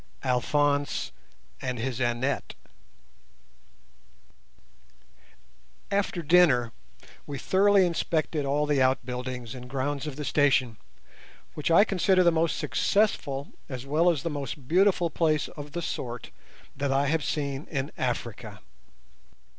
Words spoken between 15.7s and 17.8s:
the sort that I have seen